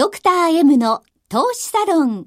[0.00, 2.26] ドクター M の投資サロン。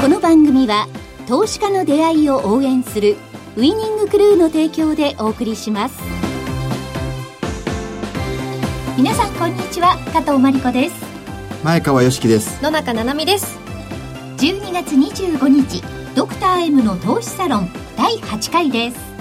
[0.00, 0.86] この番組は
[1.26, 3.16] 投資家の出会いを応援する
[3.56, 5.98] ウィニングクルーの提供でお送りします。
[8.96, 11.04] 皆さんこんにちは加藤真理子です。
[11.64, 12.62] 前川良樹です。
[12.62, 13.58] 野中七海です。
[14.36, 15.82] 12月25日
[16.14, 19.13] ドクター M の投資サロン第8回です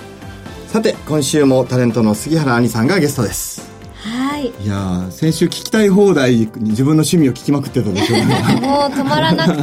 [0.74, 3.62] さて今週もタレントの杉原杏里さんがゲストです。
[3.94, 4.48] はい。
[4.48, 8.26] いや先週聞きたい放題に自分の趣味を聞きまくってたでしょうね。
[8.60, 9.62] もう止まらなくて。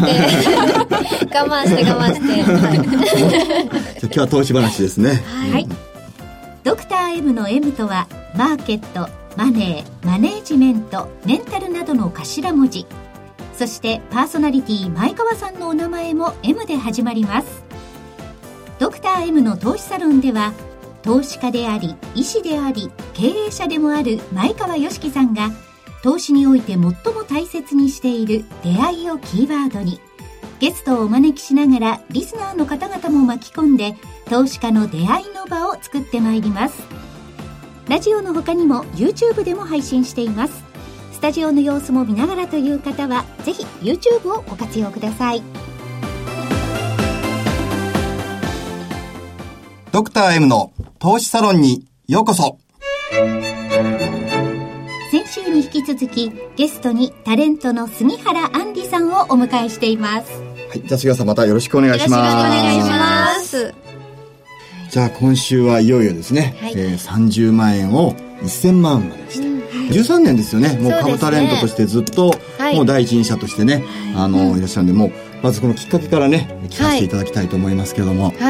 [1.37, 5.21] 我慢して我慢して、 今日は投資話ですね。
[5.51, 5.69] はい、
[6.63, 8.07] ドクター M の M とは
[8.37, 12.87] マーケットマネーマネージメントメンタルなどの頭文字。
[13.59, 17.65] そしてパーソナリティ前川さんのお名前も M で始まります。
[18.79, 20.53] ドクター M の投資サロンでは
[21.03, 25.51] 投資家であり医師であり経営者でもある前川良樹さんが
[26.03, 26.95] 投資において最も
[27.29, 30.01] 大切にしている出会いをキーワードに
[30.61, 33.97] ゲストをお招きしながらリスナーの方々も巻き込んで
[34.29, 36.83] 投資家の出会いの場を作ってまいります。
[37.89, 40.63] ラジオの他にも YouTube でも配信しています。
[41.13, 45.43] スタジオの様子も見ながらという方はぜひ YouTube をご活用ください。
[49.93, 52.59] ドクター M の投資サロンにようこそ。
[55.11, 60.31] 先週に引き続きゲストにタレントの杉原杏里さんをお迎えしています。
[60.69, 62.15] はいじゃあ杉原さんまたよろしくお願いします。
[62.15, 63.75] よろしくお願いします。
[64.91, 69.61] じゃあ今週はいよいよですね、はい、えー、30万円を1000万までして、うん
[69.91, 70.77] 13年ですよね。
[70.79, 72.33] もう株タレントとしてずっと、
[72.75, 73.85] もう第一人者としてね、
[74.17, 78.35] あの、いらっしゃるんでもうまずこのきっかけからね聞かせていただきたいと思いますけども。
[78.39, 78.50] は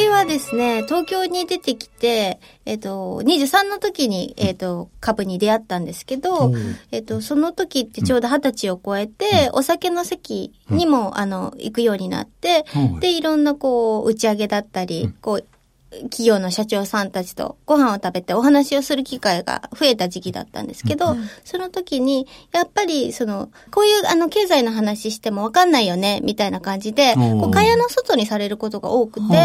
[0.00, 6.52] けはですね、東京に出てきて、えっ、と、23の時に、えっ、と、株に出会ったんですけど、
[6.90, 12.64] えっ、と、その時ってちょうど20歳を超えて、お酒の席にも、あの、行くようになって、
[13.00, 15.44] で、いろんなこう、打ち上げだったり、こう、
[15.90, 29.36] 企業の社長さんたちとご飯を食べてお話をする機会が増えた時期だったんですけど、うん、その時に、やっぱり、その、こういうあの経済の話してもわかんないよね、みたいな感じで、こう、会話の外にされることが多くて、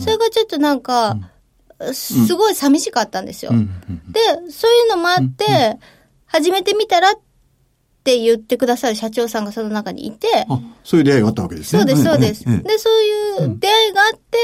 [0.00, 1.16] それがちょっとなんか、
[1.92, 3.52] すごい寂しかったんですよ。
[3.52, 3.58] で、
[4.50, 5.78] そういうのもあって、
[6.26, 7.14] 始めてみたらっ
[8.02, 10.46] て言ってくださる社長さんがその中にいて、
[10.82, 11.82] そういう出会いがあったわけですね。
[11.82, 12.44] そうです、そうです。
[12.44, 13.02] で、そう
[13.44, 14.38] いう出会いがあって、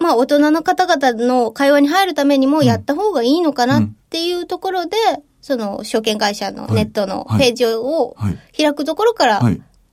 [0.00, 4.96] まあ大人の方々の会話に入るためにもやった方がいいのかなっていうところで、
[5.40, 8.16] その証券会社のネットのページを
[8.56, 9.42] 開くところから、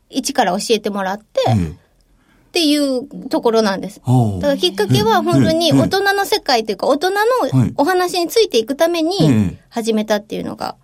[0.10, 1.26] 一から教えてもらって、
[2.50, 4.00] っていうところなんです。
[4.00, 4.04] だ
[4.42, 7.18] からきっかけは本当に大人の世界というか大人の
[7.78, 10.76] お話についていくために始めたっていうのが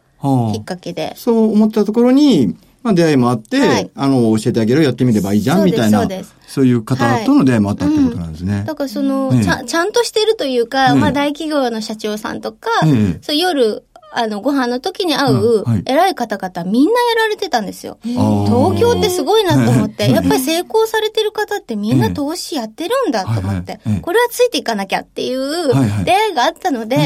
[0.53, 1.13] きっかけで。
[1.15, 6.07] そう思ったところに、まあ出会いもあって、はい、あの、教えてあげるやってみればいいじゃんみたいな。
[6.47, 8.51] そういう方との出会いもあったってことなんですね。
[8.51, 8.61] はい。
[8.61, 12.69] うん、だからその、ちゃ、ちゃんとしてるというか、まあ大企業の社長さんとか、
[13.21, 13.83] そう夜、
[14.17, 17.97] あの、ご飯の時に会う、偉い方々、みんなやられてたんですよ。
[18.03, 25.67] 東京ってすごいなと思って、やっぱり成功されてる方ってみんな投資やってるんだと思って、これはついていかなきゃっていう
[26.05, 26.97] 出会いがあったので、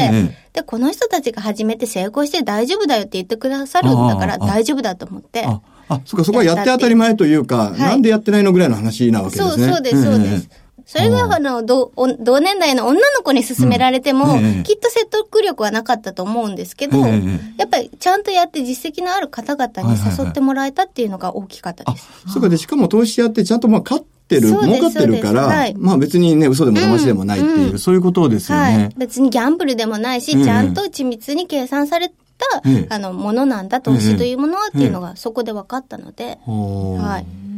[0.52, 5.46] で、この人たちが始めて成功して大丈夫だよって言ってくださるんだから大丈夫だと思って。
[5.90, 9.64] あ、そっか、そこはやって当たり前というか、なんでやってないのぐらいの話なわけですね。
[9.64, 10.48] そう、そうです、そうです。
[10.86, 11.92] それが、あの、同
[12.40, 22.08] 年代の女の子に勧められても、きっと説得力はなかったと思うんですけど、やっぱりちゃんとやって実績のある方々に誘ってもらえたっていうのが大きかったです。
[22.32, 27.70] そうか、で、しかも投資やってちゃんとまあ勝ってる、儲かってるから、はい、まあ別にね、嘘でも騙しでもないっていう、うん。
[27.70, 28.94] うん、そういうことですよね、はい。
[28.96, 37.49] 別にギャンブルでもないし、ちゃんと緻密に計算された、あの、ものなんだ、投資というものはっていうのがそこで分かったので、はい。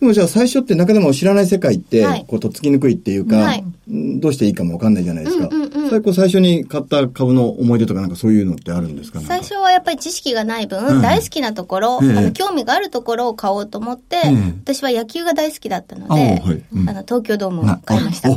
[0.00, 5.48] でもじゃあ最初って中でも知らない世界って、こう、とっつきにくいっていうか、はい、どうしていいかもわかんないじゃないですか。
[5.50, 9.20] うんうんうん、それこう最初に買った株の思い出とかなんかそういうのってあるんですか？
[9.20, 14.18] 最初はやっぱり知識がない分、うん、大好きなところ、あの興味があるところを買おうと思って、
[14.64, 16.62] 私は野球が大好きだったので、はい。
[16.74, 18.28] うん、あの東京ドームを買いました。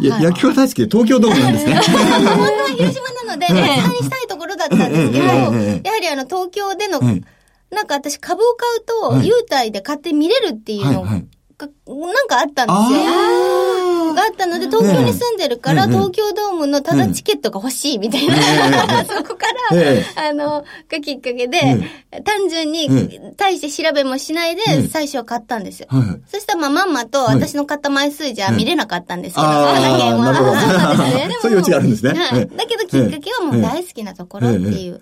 [0.00, 1.74] 野球が大好きで東京ドームなんですね。
[1.74, 5.50] 本当は広島なので、ね、 にしたいところだったんですけど、やは
[6.00, 7.00] りあの東京での、
[7.70, 11.20] なんか私株を買うと、優待で買って見れるっていうのが、なん
[12.28, 13.89] かあったんですよ。
[14.14, 18.36] があったので、東京に住んでるから、東京ドームのただチケットが欲しいみたいな、
[19.04, 21.60] そこから、あの、がきっかけで、
[22.24, 25.88] 単純に、大して調べもしないで、最初は買ったんですよ。
[26.30, 31.38] そしたら、まあ、まんまと私の買った枚数じゃ見れなかったんですけど、花券 は。
[31.42, 32.12] そういうオチがあるんですね。
[32.12, 35.00] だけど、きっかけはもう大好きなところっていう。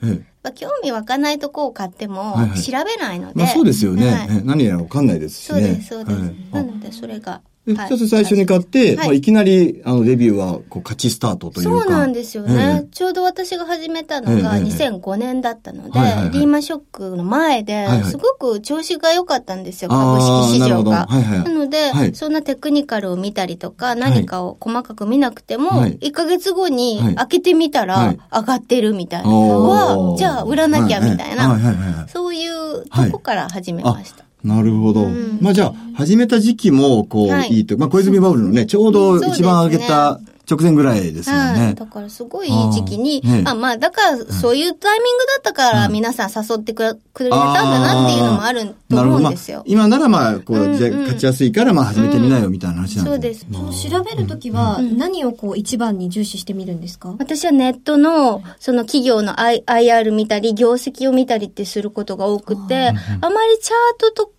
[0.54, 3.42] 興味湧かないとこを買っても、調べないので。
[3.42, 4.42] まあそうですよね。
[4.44, 5.60] 何やらわかんないですしね。
[5.60, 6.16] そうです、そうです。
[6.52, 7.40] なので、それが
[7.74, 11.82] 一つ最初に買って、はい、まあ、いきなり、あの、デビューは、こう、勝ちスタートというか。
[11.82, 12.86] そうなんですよね。
[12.92, 16.00] ちょうど私が始めたのが2005年だったので、
[16.32, 21.06] リーマンショックの前で、すごく調子が良かったんですよ、株式市場が。
[21.08, 29.28] なので、そんなテクニカルを見たりとか、何かを細かく見なくても、1ヶ月後に開けてみたら、上がってるみたいな。
[29.28, 34.27] は、じゃあ売らなきゃみたいな、そういうとこから始めました。
[34.44, 35.06] なるほど。
[35.06, 37.76] うん、まあじゃあ、始めた時期も、こう、はい、いいと。
[37.76, 41.64] まあ小泉バブルのね、ちょうど一番上げた直前ぐらいですよね。
[41.66, 49.58] はい、だからすごいいい時期に、あ、まあだからそういうタイミングだったから皆さん誘ってくれたんだなっていうのもあると思うんですよ。
[49.58, 53.90] まあ、今ならまあ、こう、勝ちやすいからまあ始めてみなよみたいな話なんです、うん、そうです。
[53.90, 57.14] 調べるときは何をこう一番に重視してみるんですか？
[57.18, 62.88] 私はネットのその企業の IR 見たり、業績を見たりってすることが多くて、
[63.20, 64.32] あまりチャートと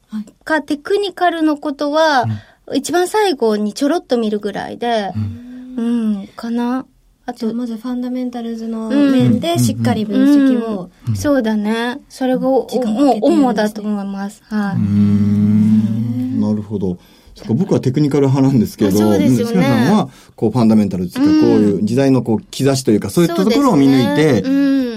[0.43, 2.25] かテクニカルのことは、
[2.73, 5.48] 一番最後にちょろっと見るぐらいで、うん、
[6.35, 6.85] かな。
[7.25, 10.89] あと、まずファンダメンタルズの面でしっかり分析を。
[11.15, 11.99] そうだね。
[12.09, 12.67] それが、もう
[13.21, 14.41] 主だと思います。
[14.45, 16.39] はい。
[16.41, 16.97] なるほど。
[17.47, 19.63] 僕はテクニカル派なんですけど、そうですよね。
[19.63, 24.41] さんは、こう、ファンダメンタルっていうか、こういう時代のこう、兆しというか、そういったところを見抜いて、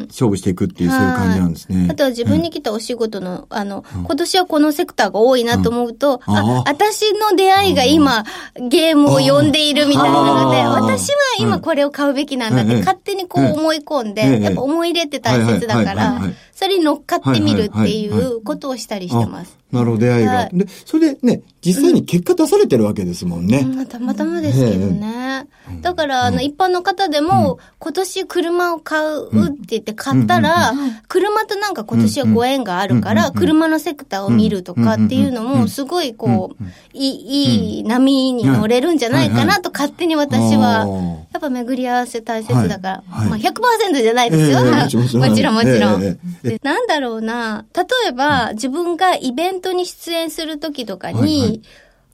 [0.08, 1.88] 勝負していくっていう、そういう感じなんですね。
[1.90, 8.24] あとは自分に来たお仕事の、あの、今年はこのセクターが多いなと思うと、あ、私の出会いが今、
[8.68, 16.20] ゲームを呼んでいるみたいなので、私は今これを買うべきなんだって勝手にこう思い込んで、やっぱ思い入れって大切だから、
[16.52, 19.62] それに乗っかってみるっていうことをしたりしてます。
[19.72, 20.48] なるほど、出会いが。
[20.52, 23.60] で、それでね、実際に結果出されてるわけですもんね。
[23.60, 25.46] うん、たまたまですけどね。
[25.80, 30.74] だから、あの、一般の方でも、今年車を買うって言って買ったら、
[31.08, 40.86] 車となんか今年はご縁があるから、車のセクターを見るとかっていうのも、すごいこう、いい、いい波に乗れるんじゃないかなと勝手に私は、
[41.32, 44.60] やっぱ巡り合わせ大切だから、まあ100%じゃないですよ。
[45.18, 45.54] もちろん。
[45.54, 46.18] もちろん。
[46.62, 51.62] なんだろうな、例えば自分がイベントに出演するときとかに、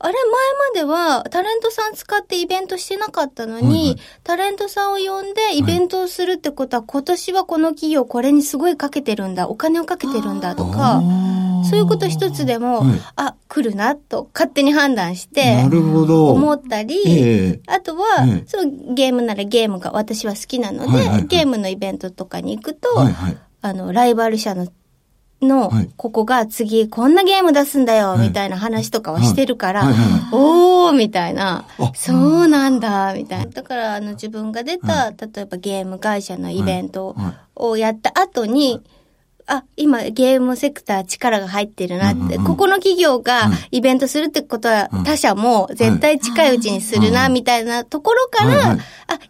[0.00, 0.14] あれ、
[0.74, 11.02] 前まではタレントさん使ってイベントしてなかったのに、はいはい、タレントさんを呼んでイベントをするってことは、はい、今年はこの企業これにすごいかけてるんだ、お金をかけてるんだとか、
[11.68, 16.28] そういうこと一つでも、はい、あ、来るなと勝手に判断して、なるほど。
[16.30, 24.68] 思ったり、えー、あとは、えー、そのゲームならゲームが私は好きなので、はいはいはい、ゲームのイベントとかに行くと、はいはい、あの、ライバル社の
[25.40, 29.84] の、ここが次こんなゲーム出すんだよ、みたいな話とかはしてるから、
[30.32, 31.64] おーみたいな、
[31.94, 33.46] そうなんだ、みたいな。
[33.46, 37.14] だから、あの、自分が出た、例えばゲーム会社のイベント
[37.54, 38.82] をやった後に、
[39.50, 48.78] あ、今ゲームセクター力が入ってるなって、ここの企業がイベントするってことは他社も絶対近いうちにするな、みたいなところから、あ、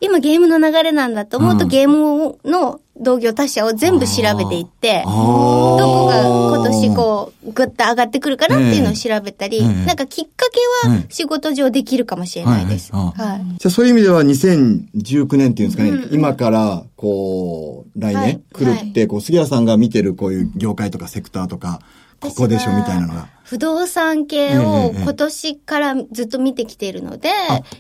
[0.00, 10.46] 今ゲームの流れなんだと思うとゲームの同業他社を全部調べていって、どこが今年こう、ぐっと上がってくるかなっていうのを調べたり、なんかきっか
[10.82, 12.92] けは仕事上できるかもしれないです。
[12.92, 13.58] はい。
[13.58, 21.80] じゃあそういう意味では2019年っていうんですかね、今からこう、来年来るって、こう、杉谷さんが見てるこういう業界とかセクターとか、
[22.20, 23.37] ここでしょみたいなのが。
[23.48, 27.30] 不動産系を今年からずっと見てきているので。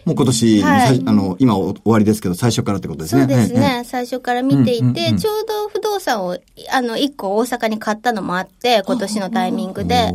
[0.06, 3.22] もう今年、はい、あの、今終わりですけど、最初からってことですね。
[3.22, 3.82] そうですね。
[3.84, 6.38] 最初から見ていて、ちょうど不動産を、
[6.72, 10.10] あの、一個大阪に買ったのもあって、今年のタイミングで。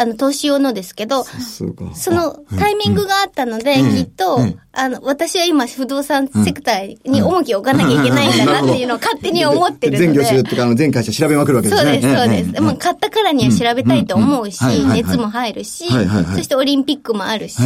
[0.00, 4.38] あの、投資用のですけど、そのタイミングがあったので、きっと、
[4.70, 10.06] あの、私は今不動産セクターに重きを置かなきゃいけないんだなっていうのを勝手に思ってるので。
[10.06, 11.90] 全業種っていうか、全会社調べまくるわけですね。
[11.90, 12.52] そうです、そうです。
[12.52, 17.60] でも買ったからには調べたいと思うし、熱も入るし、そしてオリンピックもあるし、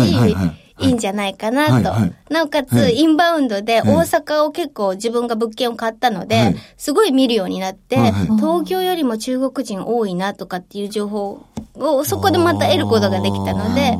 [0.78, 0.98] いいん。
[0.98, 1.94] じゃないかなと。
[2.32, 7.96] なおかつ、インバウンドで大阪を結構自分が物件を買ったので、はい、すごい見るようになって、
[8.38, 11.44] 東京よりも中国人多いなとかっていう情報
[11.76, 13.98] をそこでまた得ることができたので、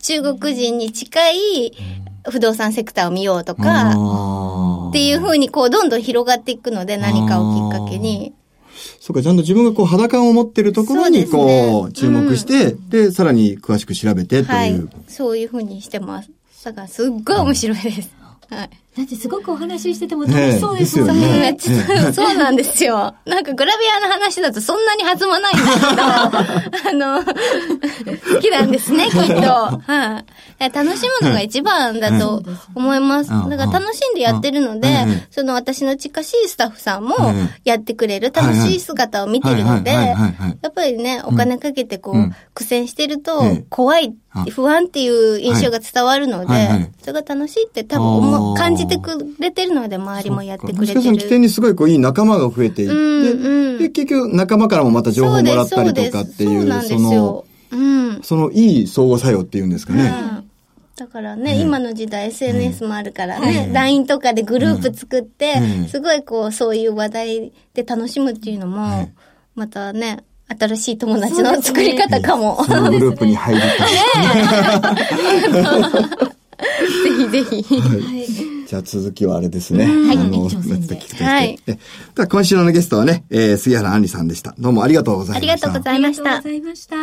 [0.00, 1.72] 中国人に近い
[2.30, 3.90] 不動産セクターを見ようとか、
[4.90, 8.34] っていうふうにこうどんどん広がっていくので何かをきっかけに。
[9.00, 14.46] そうか、ちゃんと自分がこう肌感を持ってるところにこう、注目して、で、さらに詳しく調べてという。
[14.46, 14.88] はい。
[15.08, 16.30] そういうふうにしてます。
[16.64, 18.10] だからすっごい面白いです。
[18.48, 18.70] はい。
[18.96, 21.52] だってすごくお話ししてても楽しそうですもんね。
[21.52, 21.56] ね
[22.12, 23.14] そうなんですよ。
[23.24, 26.30] なんかグラビアの話だとそんなに弾まないんですけど、 あ
[26.92, 29.32] の、好きなんですね、きっと。
[29.80, 30.24] は
[30.60, 32.42] い、楽しむのが一番だと
[32.74, 33.30] 思います。
[33.30, 37.16] だから楽しんでやってるので、その私の近しいスタッフさんも
[37.64, 40.14] やってくれる楽しい姿を見てるので、や
[40.68, 44.14] っぱりね、お金かけてこう、苦戦してると怖い、
[44.50, 51.00] 不安っていう印象が伝わるので、それが楽しいって多分感じじてくれてるので、周りもやってくれてる。
[51.00, 60.02] もし起点にすごいこういい仲間が増えていって、うんうん、で、結局仲間からもまた情報もらったりとかっていう、その、うん、そのいい相互作用っていうんですかね。
[60.02, 60.50] うん。
[60.96, 65.54] だからね、今の時代 SNS もあるからね、LINE とかでグループ作って、
[65.88, 69.10] すごいこう、そういう話題で楽しむっていうのも、
[69.54, 70.18] またね、
[70.58, 72.64] 新しい友達の作り方かも。
[72.64, 73.72] そのグループに入りたい。
[76.62, 77.80] ぜひぜひ。
[77.80, 78.26] はい。
[78.66, 79.84] じゃあ続きはあれですね。
[79.84, 80.16] はい。
[80.16, 81.26] あの、聞きたい。
[81.26, 81.58] はい。
[81.66, 81.78] で
[82.16, 84.54] は今週のゲストはね、えー、杉原杏里さんでした。
[84.58, 85.52] どうもありがとうございました。
[85.52, 86.22] ありがとうございました。
[86.22, 86.96] ありがとうございました。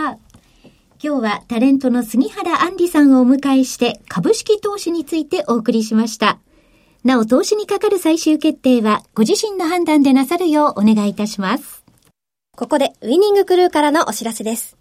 [1.02, 6.40] 今日はタレントの杉原杏里さんをお迎えして株式投資についてお送りしました。
[7.04, 11.79] なお投資にかかる最終決定はご自身の判断でなさるようお願いいたします。
[12.60, 14.76] ここでウィニングクルーからのお知らせです。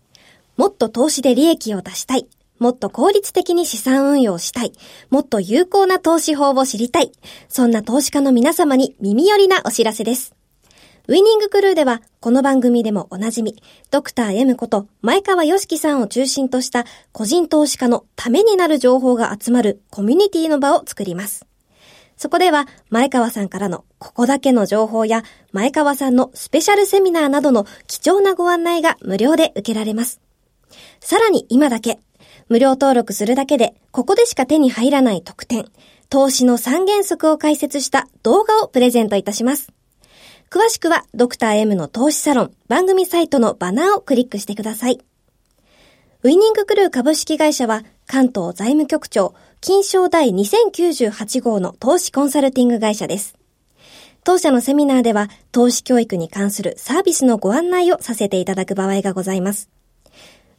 [0.57, 2.27] もっと投資で利益を出したい。
[2.59, 4.73] もっと効率的に資産運用したい。
[5.11, 7.13] もっと有効な投資法を知りたい。
[7.49, 10.35] そんな投資家の皆様に耳寄りなお知らせです。
[11.07, 13.55] ウィニングクルーでは、この番組でもおなじみ、
[13.93, 21.48] ドクター M こと前川良樹さんを中心とした個人投資家のためになる情報が集まるコミュニティの場を作ります。
[22.19, 25.23] そこでは、前川さんからのここだけの情報や、
[25.53, 30.21] 前川さんのスペシャルセミナーなどの貴重なご案内が無料で受けられます。
[30.99, 32.01] さらに今だけ、
[32.49, 35.67] 無料登録するだけで、ここでしか手に入らない特典、
[36.11, 39.73] 投資の三原則を解説した動画をプレゼントいたします。
[40.51, 44.99] 詳しくは、ドクター M の投資サロン番組サイトのバナーをクリックしてください。
[46.25, 53.37] ウィニングクルー株式会社は、関東財務局長、金賞第2098号の投資コンサルティング会社です。
[54.25, 59.69] 当社のセミナーでは、投資教育に関するサービスのご案内をさせていただく場合がございます。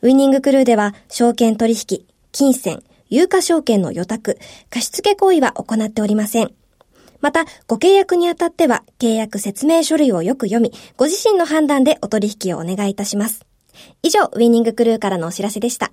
[0.03, 4.38] ウィニングクルーでは、証券取引、金銭、有価証券の予託、
[4.70, 6.53] 貸付行為は行っておりません。
[7.20, 13.44] また、ご契約にあたっては、契約説明書類をよく読み、ご自身の判断でお取引をお願いいたします。
[14.03, 15.89] 以上、ウィニングクルーからのお知らせでした。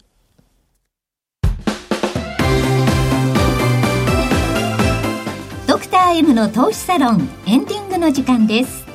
[6.06, 8.86] ター M の投資サロン、エンディングの時間です。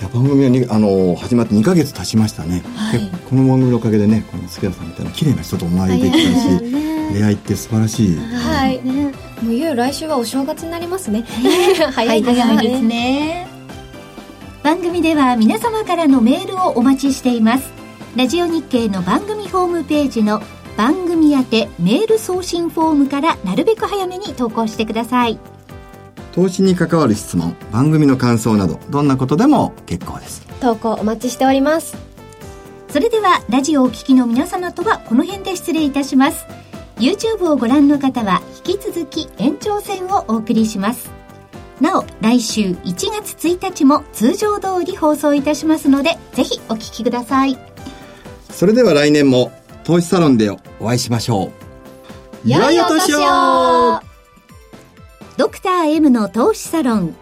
[0.00, 11.24] いや番組はにあの始まって2か月経ちましたね、はい、この番組のおかげでねこの杉原さんみたいな綺麗な人とお会いできたし、ね、出会いって素晴らしい、はい、ね、もういよいよ来週はお正月になりますね。
[11.92, 13.46] 早いですね。
[14.62, 17.70] 番組では皆様からのメールをお待ちしています。
[18.16, 20.42] ラジオ日経の番組ホームページの
[20.76, 25.38] 番組宛てメール送信フォームからなるべく早めに投稿してください
[26.36, 30.46] 投資に関わる質問番組の感想などどんなことでも結構です。
[30.60, 31.96] 投稿お待ちしております。
[32.90, 36.46] それではラジオをお聞きの皆様とはこの辺で失礼いたします。
[36.98, 41.10] YouTube をご覧の方は引き続き延長戦をお送りします。
[41.80, 47.58] なお来週1月1日も通常通り放送いたしますのでぜひお聞きください。
[48.50, 49.52] それでは来年も
[49.84, 51.46] 投資サロンでお会いしましょ
[52.44, 52.48] う。
[52.48, 54.05] 良いお年を
[55.36, 57.14] ドクター M の投資サロン。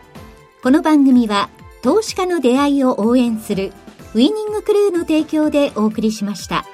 [0.63, 1.51] この番組は
[1.83, 3.73] 投資家の出会いを応援する
[4.15, 6.65] ウィニングクルーの提供でお送りしました。